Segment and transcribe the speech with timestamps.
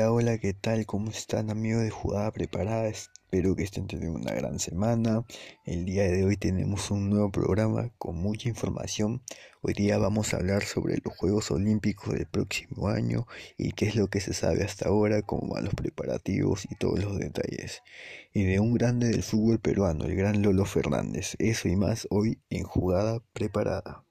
[0.00, 0.86] Hola, hola, ¿qué tal?
[0.86, 2.88] ¿Cómo están amigos de Jugada Preparada?
[2.88, 5.26] Espero que estén teniendo una gran semana.
[5.66, 9.20] El día de hoy tenemos un nuevo programa con mucha información.
[9.60, 13.26] Hoy día vamos a hablar sobre los Juegos Olímpicos del próximo año
[13.58, 17.04] y qué es lo que se sabe hasta ahora, cómo van los preparativos y todos
[17.04, 17.82] los detalles.
[18.32, 21.36] Y de un grande del fútbol peruano, el gran Lolo Fernández.
[21.38, 24.06] Eso y más hoy en Jugada Preparada.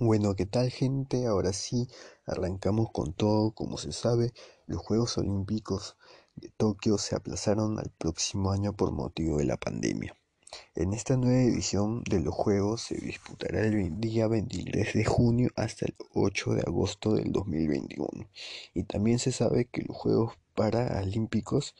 [0.00, 1.26] Bueno, ¿qué tal gente?
[1.26, 1.88] Ahora sí,
[2.24, 3.50] arrancamos con todo.
[3.50, 4.32] Como se sabe,
[4.68, 5.96] los Juegos Olímpicos
[6.36, 10.16] de Tokio se aplazaron al próximo año por motivo de la pandemia.
[10.76, 15.86] En esta nueva edición de los Juegos se disputará el día 23 de junio hasta
[15.86, 18.30] el 8 de agosto del 2021.
[18.74, 21.74] Y también se sabe que los Juegos Paralímpicos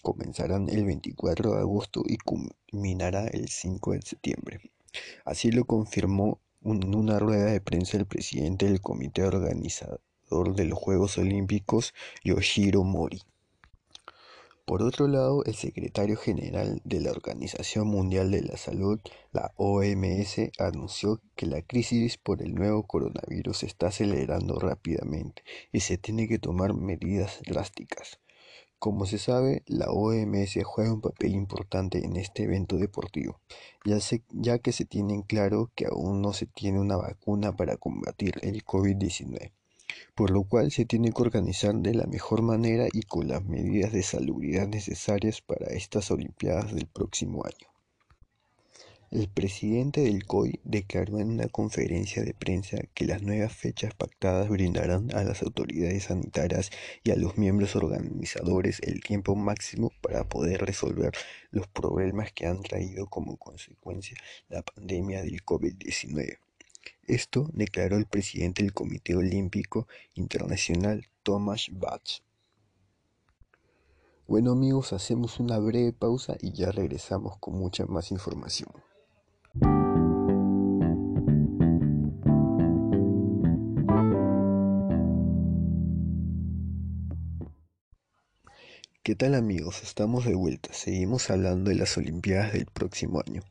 [0.00, 4.60] comenzarán el 24 de agosto y culminará el 5 de septiembre.
[5.24, 10.00] Así lo confirmó en una rueda de prensa el presidente del comité organizador
[10.54, 11.92] de los Juegos Olímpicos,
[12.24, 13.20] Yoshiro Mori.
[14.64, 18.98] Por otro lado, el secretario general de la Organización Mundial de la Salud,
[19.30, 25.80] la OMS, anunció que la crisis por el nuevo coronavirus se está acelerando rápidamente y
[25.80, 28.20] se tiene que tomar medidas drásticas.
[28.84, 33.40] Como se sabe, la OMS juega un papel importante en este evento deportivo,
[33.82, 38.62] ya, que se tiene claro que aún no se tiene una vacuna para combatir el
[38.62, 39.52] COVID-19,
[40.14, 43.90] por lo cual se tiene que organizar de la mejor manera y con las medidas
[43.90, 47.73] de salubridad necesarias para estas Olimpiadas del próximo año.
[49.14, 54.48] El presidente del COI declaró en una conferencia de prensa que las nuevas fechas pactadas
[54.48, 56.72] brindarán a las autoridades sanitarias
[57.04, 61.12] y a los miembros organizadores el tiempo máximo para poder resolver
[61.52, 64.16] los problemas que han traído como consecuencia
[64.48, 66.38] la pandemia del COVID-19.
[67.06, 72.20] Esto declaró el presidente del Comité Olímpico Internacional, Thomas Bach.
[74.26, 78.72] Bueno amigos, hacemos una breve pausa y ya regresamos con mucha más información.
[89.04, 89.82] ¿Qué tal amigos?
[89.82, 90.72] Estamos de vuelta.
[90.72, 93.42] Seguimos hablando de las Olimpiadas del próximo año.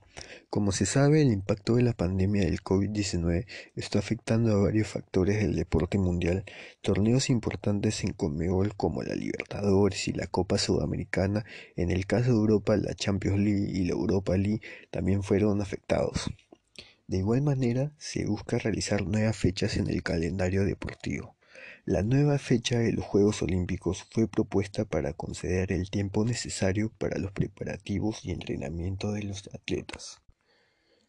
[0.50, 5.38] Como se sabe, el impacto de la pandemia del COVID-19 está afectando a varios factores
[5.38, 6.44] del deporte mundial.
[6.82, 12.38] Torneos importantes en Conmebol como la Libertadores y la Copa Sudamericana, en el caso de
[12.38, 16.32] Europa la Champions League y la Europa League también fueron afectados.
[17.06, 21.36] De igual manera, se busca realizar nuevas fechas en el calendario deportivo.
[21.86, 27.20] La nueva fecha de los Juegos Olímpicos fue propuesta para conceder el tiempo necesario para
[27.20, 30.22] los preparativos y entrenamiento de los atletas.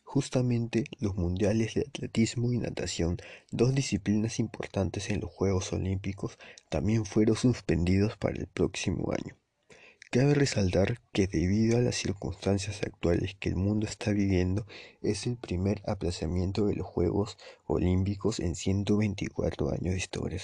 [0.03, 3.19] Justamente los mundiales de atletismo y natación,
[3.53, 6.39] dos disciplinas importantes en los Juegos Olímpicos,
[6.71, 9.37] también fueron suspendidos para el próximo año.
[10.15, 14.65] Cabe resaltar que debido a las circunstancias actuales que el mundo está viviendo,
[15.03, 17.37] es el primer aplazamiento de los Juegos
[17.67, 20.41] Olímpicos en 124 años de historia.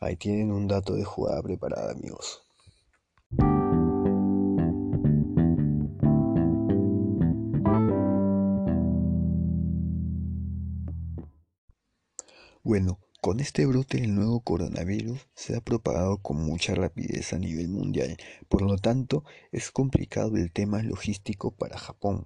[0.00, 2.42] Ahí tienen un dato de jugada preparada, amigos.
[12.64, 17.68] Bueno, con este brote del nuevo coronavirus se ha propagado con mucha rapidez a nivel
[17.68, 18.16] mundial,
[18.48, 19.22] por lo tanto
[19.52, 22.24] es complicado el tema logístico para Japón,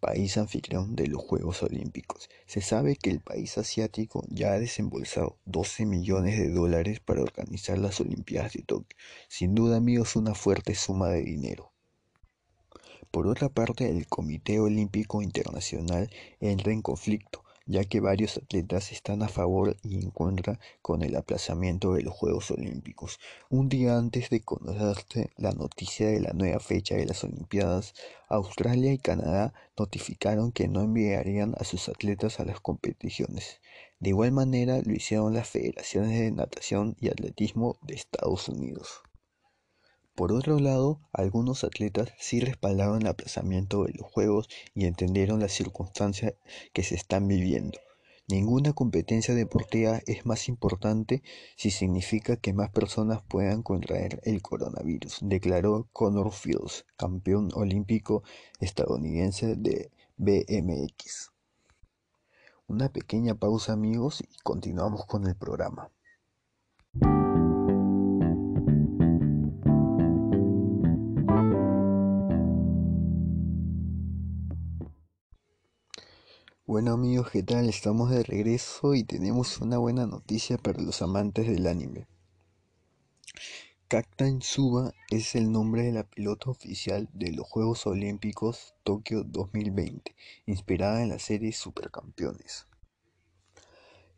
[0.00, 2.28] país anfitrión de los Juegos Olímpicos.
[2.46, 7.78] Se sabe que el país asiático ya ha desembolsado 12 millones de dólares para organizar
[7.78, 8.98] las Olimpiadas de Tokio.
[9.28, 11.72] Sin duda amigos, una fuerte suma de dinero.
[13.12, 16.10] Por otra parte, el Comité Olímpico Internacional
[16.40, 21.14] entra en conflicto ya que varios atletas están a favor y en contra con el
[21.14, 23.20] aplazamiento de los Juegos Olímpicos.
[23.48, 27.94] Un día antes de conocerse la noticia de la nueva fecha de las Olimpiadas,
[28.28, 33.60] Australia y Canadá notificaron que no enviarían a sus atletas a las competiciones.
[34.00, 39.02] De igual manera lo hicieron las federaciones de natación y atletismo de Estados Unidos.
[40.20, 45.50] Por otro lado, algunos atletas sí respaldaron el aplazamiento de los Juegos y entendieron las
[45.50, 46.34] circunstancias
[46.74, 47.78] que se están viviendo.
[48.28, 51.22] Ninguna competencia deportiva es más importante
[51.56, 58.22] si significa que más personas puedan contraer el coronavirus, declaró Connor Fields, campeón olímpico
[58.60, 61.30] estadounidense de BMX.
[62.66, 65.90] Una pequeña pausa amigos y continuamos con el programa.
[76.70, 77.68] Bueno amigos, ¿qué tal?
[77.68, 82.06] Estamos de regreso y tenemos una buena noticia para los amantes del anime.
[83.88, 90.14] Captain Suba es el nombre de la pilota oficial de los Juegos Olímpicos Tokio 2020,
[90.46, 92.68] inspirada en la serie Supercampeones.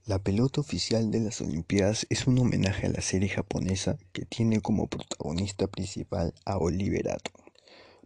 [0.05, 4.60] La pelota oficial de las Olimpiadas es un homenaje a la serie japonesa que tiene
[4.60, 7.46] como protagonista principal a Oliver Atom.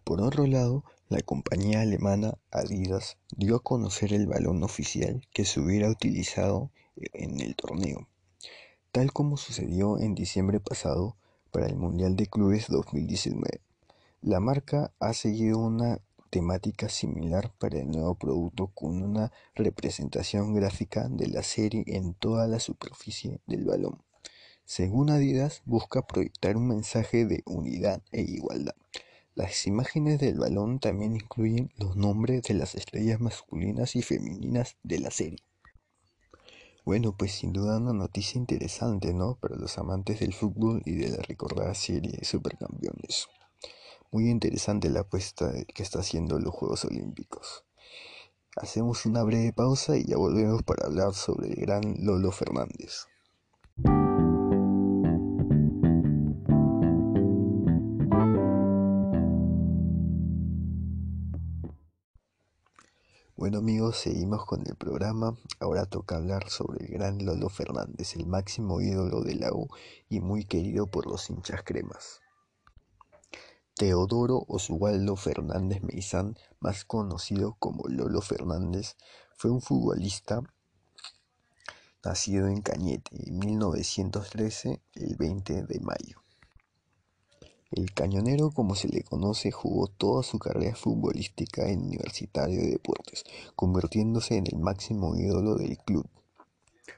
[0.04, 5.60] Por otro lado, la compañía alemana Adidas dio a conocer el balón oficial que se
[5.60, 8.08] hubiera utilizado en el torneo,
[8.90, 11.16] tal como sucedió en diciembre pasado
[11.52, 13.60] para el Mundial de Clubes 2019.
[14.20, 16.00] La marca ha seguido una
[16.30, 22.48] temática similar para el nuevo producto con una representación gráfica de la serie en toda
[22.48, 24.02] la superficie del balón.
[24.64, 28.74] Según Adidas, busca proyectar un mensaje de unidad e igualdad.
[29.36, 34.98] Las imágenes del balón también incluyen los nombres de las estrellas masculinas y femeninas de
[34.98, 35.40] la serie.
[36.86, 39.34] Bueno, pues sin duda una noticia interesante, ¿no?
[39.34, 43.28] Para los amantes del fútbol y de la recordada serie Supercampeones.
[44.10, 47.66] Muy interesante la apuesta que está haciendo los Juegos Olímpicos.
[48.56, 53.04] Hacemos una breve pausa y ya volvemos para hablar sobre el gran Lolo Fernández.
[63.46, 65.36] Bueno amigos, seguimos con el programa.
[65.60, 69.68] Ahora toca hablar sobre el gran Lolo Fernández, el máximo ídolo de la U
[70.08, 72.22] y muy querido por los hinchas cremas.
[73.76, 78.96] Teodoro Oswaldo Fernández Meizán, más conocido como Lolo Fernández,
[79.36, 80.42] fue un futbolista
[82.04, 86.25] nacido en Cañete en 1913, el 20 de mayo.
[87.76, 93.22] El cañonero, como se le conoce, jugó toda su carrera futbolística en Universitario de Deportes,
[93.54, 96.08] convirtiéndose en el máximo ídolo del club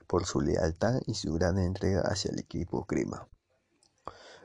[0.06, 3.26] por su lealtad y su gran entrega hacia el equipo crema.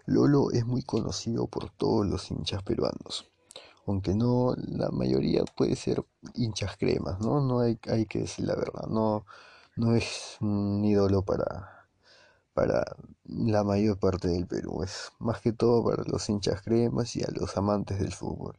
[0.07, 3.29] Lolo es muy conocido por todos los hinchas peruanos,
[3.85, 6.03] aunque no la mayoría puede ser
[6.33, 7.41] hinchas cremas, ¿no?
[7.41, 9.27] No hay, hay que decir la verdad, no,
[9.75, 11.82] no es un ídolo para
[12.53, 12.85] para
[13.25, 14.83] la mayor parte del Perú.
[14.83, 18.55] Es más que todo para los hinchas cremas y a los amantes del fútbol.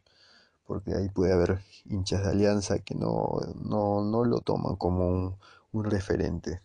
[0.67, 5.37] Porque ahí puede haber hinchas de alianza que no, no, lo toman como un,
[5.73, 6.63] un referente.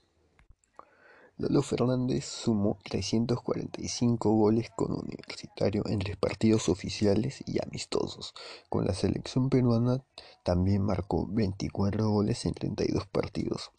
[1.37, 8.33] Lolo Fernández sumó 345 goles con Universitario en tres partidos oficiales y amistosos.
[8.67, 10.03] Con la selección peruana
[10.43, 13.71] también marcó 24 goles en 32 partidos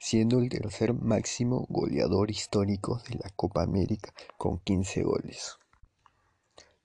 [0.00, 5.58] siendo el tercer máximo goleador histórico de la Copa América con 15 goles.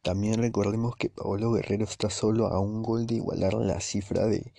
[0.02, 4.54] También recordemos que Paolo Guerrero está solo a un gol de igualar la cifra de,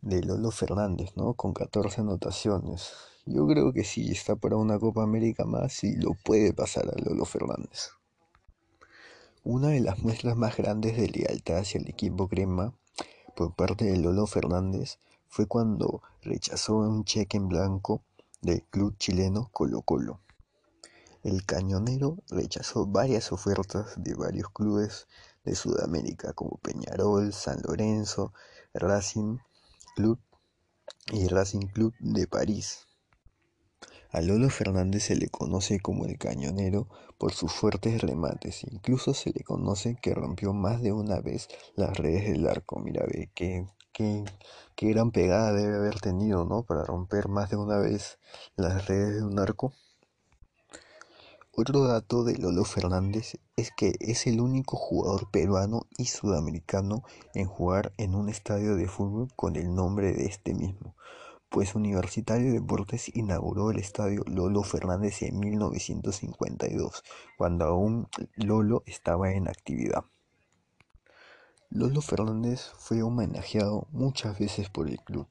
[0.00, 1.34] de Lolo Fernández, ¿no?
[1.34, 2.90] Con 14 anotaciones.
[3.26, 6.98] Yo creo que sí, está para una Copa América más y lo puede pasar a
[6.98, 7.90] Lolo Fernández.
[9.44, 12.74] Una de las muestras más grandes de lealtad hacia el equipo crema
[13.36, 14.98] por parte de Lolo Fernández
[15.34, 18.04] fue cuando rechazó un cheque en blanco
[18.40, 20.20] del club chileno Colo Colo.
[21.24, 25.08] El cañonero rechazó varias ofertas de varios clubes
[25.44, 28.32] de Sudamérica como Peñarol, San Lorenzo,
[28.74, 29.38] Racing
[29.96, 30.20] Club
[31.12, 32.86] y Racing Club de París.
[34.12, 36.86] A Lolo Fernández se le conoce como el cañonero
[37.18, 41.96] por sus fuertes remates, incluso se le conoce que rompió más de una vez las
[41.96, 42.78] redes del arco.
[42.78, 44.24] Mira, ve que qué,
[44.76, 46.64] gran pegada debe haber tenido, ¿no?
[46.64, 48.18] Para romper más de una vez
[48.56, 49.72] las redes de un arco.
[51.56, 57.46] Otro dato de Lolo Fernández es que es el único jugador peruano y sudamericano en
[57.46, 60.96] jugar en un estadio de fútbol con el nombre de este mismo,
[61.48, 67.04] pues Universitario de Deportes inauguró el estadio Lolo Fernández en 1952,
[67.38, 70.04] cuando aún Lolo estaba en actividad.
[71.74, 75.26] Lolo Fernández fue homenajeado muchas veces por el club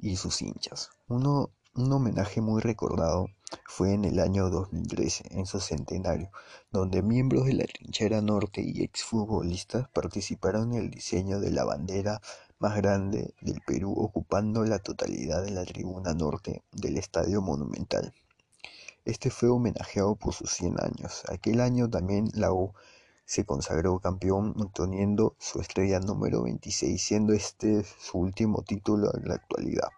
[0.00, 0.90] y sus hinchas.
[1.06, 3.28] Uno, un homenaje muy recordado
[3.66, 6.32] fue en el año 2013, en su centenario,
[6.72, 12.20] donde miembros de la trinchera norte y exfutbolistas participaron en el diseño de la bandera
[12.58, 18.12] más grande del Perú, ocupando la totalidad de la tribuna norte del Estadio Monumental.
[19.04, 21.22] Este fue homenajeado por sus 100 años.
[21.28, 22.74] Aquel año también la U
[23.30, 29.34] se consagró campeón obteniendo su estrella número 26, siendo este su último título en la
[29.34, 29.88] actualidad.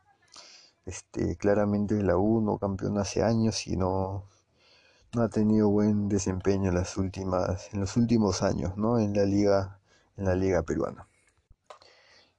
[0.84, 4.26] Este, claramente la U no campeón hace años y no,
[5.14, 8.98] no ha tenido buen desempeño en las últimas en los últimos años, ¿no?
[8.98, 9.80] En la liga
[10.18, 11.08] en la liga peruana.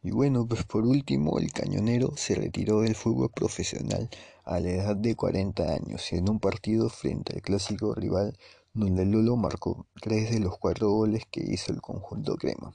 [0.03, 4.11] Y bueno, pues por último, el cañonero se retiró del fútbol profesional
[4.43, 8.37] a la edad de 40 años en un partido frente al clásico rival
[8.73, 12.73] donde Lolo marcó tres de los cuatro goles que hizo el conjunto crema.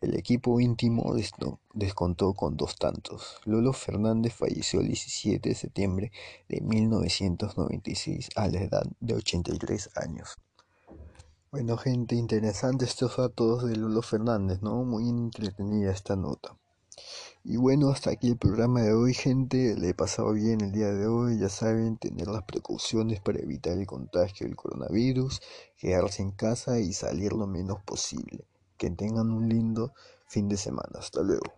[0.00, 1.14] El equipo íntimo
[1.72, 3.38] descontó con dos tantos.
[3.44, 6.12] Lolo Fernández falleció el 17 de septiembre
[6.48, 10.36] de 1996 a la edad de 83 años.
[11.50, 14.84] Bueno gente, interesante estos datos de Lolo Fernández, ¿no?
[14.84, 16.56] Muy entretenida esta nota.
[17.48, 19.76] Y bueno, hasta aquí el programa de hoy, gente.
[19.78, 21.38] Le he pasado bien el día de hoy.
[21.38, 25.40] Ya saben, tener las precauciones para evitar el contagio del coronavirus,
[25.78, 28.48] quedarse en casa y salir lo menos posible.
[28.76, 29.94] Que tengan un lindo
[30.26, 30.98] fin de semana.
[30.98, 31.52] Hasta luego.